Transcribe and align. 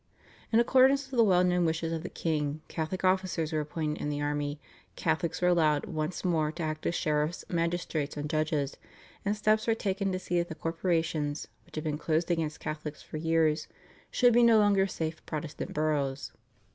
In 0.51 0.59
accordance 0.59 1.05
with 1.11 1.19
the 1.19 1.23
well 1.23 1.43
known 1.43 1.63
wishes 1.63 1.93
of 1.93 2.01
the 2.01 2.09
king, 2.09 2.63
Catholic 2.67 3.03
officers 3.03 3.53
were 3.53 3.59
appointed 3.59 4.01
in 4.01 4.09
the 4.09 4.19
army, 4.19 4.59
Catholics 4.95 5.43
were 5.43 5.47
allowed 5.47 5.85
once 5.85 6.25
more 6.25 6.51
to 6.53 6.63
act 6.63 6.87
as 6.87 6.95
sheriffs, 6.95 7.45
magistrates, 7.49 8.17
and 8.17 8.27
judges, 8.27 8.77
and 9.23 9.37
steps 9.37 9.67
were 9.67 9.75
taken 9.75 10.11
to 10.11 10.17
see 10.17 10.39
that 10.39 10.49
the 10.49 10.55
corporations, 10.55 11.47
which 11.67 11.75
had 11.75 11.83
been 11.83 11.99
closed 11.99 12.31
against 12.31 12.59
Catholics 12.59 13.03
for 13.03 13.17
years, 13.17 13.67
should 14.09 14.33
be 14.33 14.41
no 14.41 14.57
longer 14.57 14.87
safe 14.87 15.23
Protestant 15.27 15.71
boroughs. 15.71 16.31